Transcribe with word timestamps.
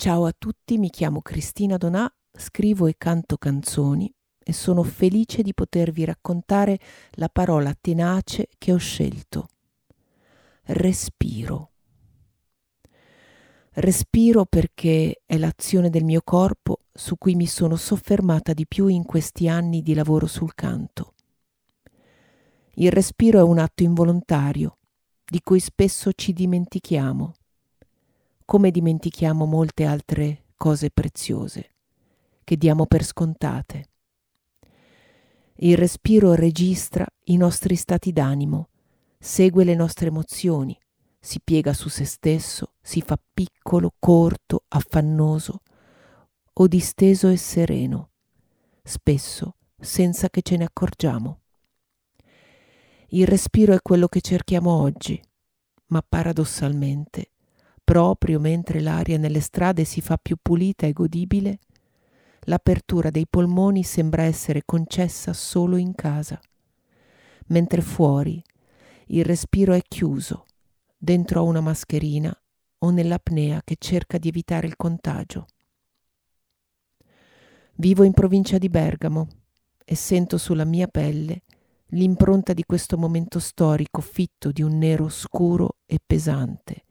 Ciao 0.00 0.26
a 0.26 0.32
tutti, 0.38 0.78
mi 0.78 0.90
chiamo 0.90 1.22
Cristina 1.22 1.76
Donà, 1.76 2.08
scrivo 2.32 2.86
e 2.86 2.94
canto 2.96 3.36
canzoni 3.36 4.08
e 4.38 4.52
sono 4.52 4.84
felice 4.84 5.42
di 5.42 5.52
potervi 5.52 6.04
raccontare 6.04 6.78
la 7.14 7.28
parola 7.28 7.74
tenace 7.74 8.46
che 8.58 8.72
ho 8.72 8.76
scelto. 8.76 9.48
Respiro. 10.66 11.72
Respiro 13.72 14.44
perché 14.44 15.20
è 15.26 15.36
l'azione 15.36 15.90
del 15.90 16.04
mio 16.04 16.20
corpo 16.22 16.78
su 16.92 17.18
cui 17.18 17.34
mi 17.34 17.48
sono 17.48 17.74
soffermata 17.74 18.52
di 18.52 18.68
più 18.68 18.86
in 18.86 19.02
questi 19.02 19.48
anni 19.48 19.82
di 19.82 19.94
lavoro 19.94 20.28
sul 20.28 20.54
canto. 20.54 21.14
Il 22.74 22.92
respiro 22.92 23.40
è 23.40 23.42
un 23.42 23.58
atto 23.58 23.82
involontario 23.82 24.78
di 25.24 25.40
cui 25.42 25.58
spesso 25.58 26.12
ci 26.12 26.32
dimentichiamo 26.32 27.34
come 28.48 28.70
dimentichiamo 28.70 29.44
molte 29.44 29.84
altre 29.84 30.44
cose 30.56 30.88
preziose 30.90 31.74
che 32.44 32.56
diamo 32.56 32.86
per 32.86 33.04
scontate. 33.04 33.88
Il 35.56 35.76
respiro 35.76 36.32
registra 36.32 37.06
i 37.24 37.36
nostri 37.36 37.76
stati 37.76 38.10
d'animo, 38.10 38.70
segue 39.18 39.64
le 39.64 39.74
nostre 39.74 40.06
emozioni, 40.06 40.74
si 41.20 41.42
piega 41.44 41.74
su 41.74 41.90
se 41.90 42.06
stesso, 42.06 42.72
si 42.80 43.02
fa 43.02 43.20
piccolo, 43.34 43.92
corto, 43.98 44.64
affannoso 44.68 45.60
o 46.54 46.66
disteso 46.66 47.28
e 47.28 47.36
sereno, 47.36 48.12
spesso 48.82 49.56
senza 49.78 50.30
che 50.30 50.40
ce 50.40 50.56
ne 50.56 50.64
accorgiamo. 50.64 51.40
Il 53.08 53.26
respiro 53.26 53.74
è 53.74 53.82
quello 53.82 54.08
che 54.08 54.22
cerchiamo 54.22 54.70
oggi, 54.70 55.22
ma 55.88 56.02
paradossalmente 56.02 57.32
proprio 57.88 58.38
mentre 58.38 58.82
l'aria 58.82 59.16
nelle 59.16 59.40
strade 59.40 59.84
si 59.84 60.02
fa 60.02 60.18
più 60.18 60.36
pulita 60.42 60.86
e 60.86 60.92
godibile, 60.92 61.58
l'apertura 62.40 63.08
dei 63.08 63.26
polmoni 63.26 63.82
sembra 63.82 64.24
essere 64.24 64.60
concessa 64.66 65.32
solo 65.32 65.78
in 65.78 65.94
casa, 65.94 66.38
mentre 67.46 67.80
fuori 67.80 68.44
il 69.06 69.24
respiro 69.24 69.72
è 69.72 69.80
chiuso, 69.80 70.44
dentro 70.98 71.40
a 71.40 71.44
una 71.44 71.62
mascherina 71.62 72.38
o 72.80 72.90
nell'apnea 72.90 73.62
che 73.64 73.76
cerca 73.78 74.18
di 74.18 74.28
evitare 74.28 74.66
il 74.66 74.76
contagio. 74.76 75.46
Vivo 77.76 78.04
in 78.04 78.12
provincia 78.12 78.58
di 78.58 78.68
Bergamo 78.68 79.28
e 79.82 79.94
sento 79.94 80.36
sulla 80.36 80.66
mia 80.66 80.88
pelle 80.88 81.40
l'impronta 81.92 82.52
di 82.52 82.64
questo 82.64 82.98
momento 82.98 83.38
storico 83.38 84.02
fitto 84.02 84.52
di 84.52 84.60
un 84.60 84.76
nero 84.76 85.08
scuro 85.08 85.76
e 85.86 85.98
pesante 86.04 86.82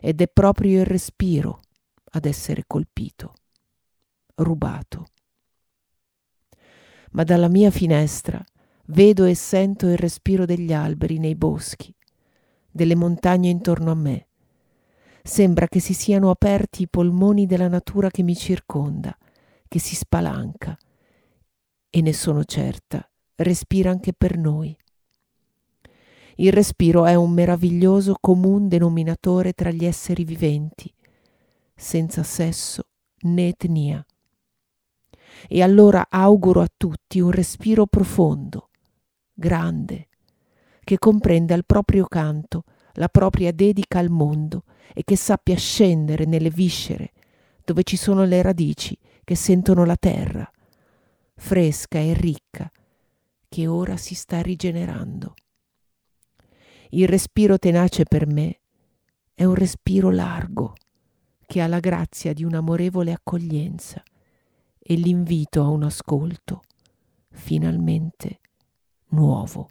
ed 0.00 0.20
è 0.20 0.28
proprio 0.28 0.80
il 0.80 0.86
respiro 0.86 1.60
ad 2.12 2.24
essere 2.24 2.64
colpito, 2.66 3.34
rubato. 4.36 5.06
Ma 7.12 7.24
dalla 7.24 7.48
mia 7.48 7.70
finestra 7.70 8.42
vedo 8.86 9.24
e 9.24 9.34
sento 9.34 9.86
il 9.86 9.96
respiro 9.96 10.44
degli 10.46 10.72
alberi 10.72 11.18
nei 11.18 11.34
boschi, 11.34 11.94
delle 12.70 12.94
montagne 12.94 13.48
intorno 13.48 13.90
a 13.90 13.94
me. 13.94 14.28
Sembra 15.22 15.68
che 15.68 15.80
si 15.80 15.92
siano 15.92 16.30
aperti 16.30 16.82
i 16.82 16.88
polmoni 16.88 17.46
della 17.46 17.68
natura 17.68 18.10
che 18.10 18.22
mi 18.22 18.34
circonda, 18.34 19.16
che 19.68 19.78
si 19.78 19.94
spalanca 19.94 20.76
e 21.90 22.00
ne 22.00 22.12
sono 22.12 22.44
certa, 22.44 23.08
respira 23.36 23.90
anche 23.90 24.12
per 24.12 24.38
noi. 24.38 24.76
Il 26.40 26.52
respiro 26.52 27.04
è 27.04 27.14
un 27.14 27.32
meraviglioso 27.32 28.16
comun 28.18 28.66
denominatore 28.66 29.52
tra 29.52 29.70
gli 29.70 29.84
esseri 29.84 30.24
viventi, 30.24 30.90
senza 31.74 32.22
sesso 32.22 32.84
né 33.24 33.48
etnia. 33.48 34.02
E 35.46 35.62
allora 35.62 36.06
auguro 36.08 36.62
a 36.62 36.68
tutti 36.74 37.20
un 37.20 37.30
respiro 37.30 37.84
profondo, 37.84 38.70
grande, 39.34 40.08
che 40.82 40.96
comprenda 40.96 41.54
il 41.54 41.66
proprio 41.66 42.06
canto, 42.06 42.64
la 42.94 43.08
propria 43.08 43.52
dedica 43.52 43.98
al 43.98 44.08
mondo 44.08 44.64
e 44.94 45.04
che 45.04 45.16
sappia 45.16 45.56
scendere 45.56 46.24
nelle 46.24 46.48
viscere, 46.48 47.12
dove 47.62 47.82
ci 47.82 47.98
sono 47.98 48.24
le 48.24 48.40
radici 48.40 48.96
che 49.24 49.34
sentono 49.34 49.84
la 49.84 49.96
terra, 49.96 50.50
fresca 51.34 51.98
e 51.98 52.14
ricca, 52.14 52.72
che 53.46 53.66
ora 53.66 53.98
si 53.98 54.14
sta 54.14 54.40
rigenerando. 54.40 55.34
Il 56.92 57.06
respiro 57.06 57.56
tenace 57.56 58.04
per 58.04 58.26
me 58.26 58.60
è 59.32 59.44
un 59.44 59.54
respiro 59.54 60.10
largo 60.10 60.74
che 61.46 61.60
ha 61.60 61.68
la 61.68 61.78
grazia 61.78 62.32
di 62.32 62.42
un'amorevole 62.42 63.12
accoglienza 63.12 64.02
e 64.76 64.94
l'invito 64.94 65.62
a 65.62 65.68
un 65.68 65.84
ascolto 65.84 66.62
finalmente 67.30 68.40
nuovo. 69.10 69.70